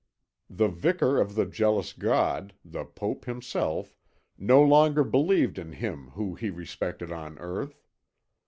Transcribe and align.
The 0.49 0.67
Vicar 0.67 1.21
of 1.21 1.35
the 1.35 1.45
jealous 1.45 1.93
God, 1.93 2.55
the 2.65 2.83
Pope 2.85 3.25
himself, 3.25 3.99
no 4.35 4.59
longer 4.63 5.03
believed 5.03 5.59
in 5.59 5.73
Him 5.73 6.07
whom 6.15 6.37
he 6.37 6.49
represented 6.49 7.11
on 7.11 7.37
earth. 7.37 7.85